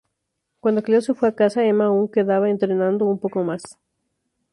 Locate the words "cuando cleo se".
0.61-1.13